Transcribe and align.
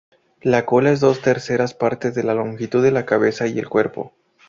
La 0.41 0.65
cola 0.65 0.89
es 0.89 0.99
dos 0.99 1.21
terceras 1.21 1.75
partes 1.75 2.15
de 2.15 2.23
la 2.23 2.33
longitud 2.33 2.81
de 2.81 2.89
la 2.89 3.05
cabeza 3.05 3.45
y 3.45 3.61
cuerpo. 3.61 4.13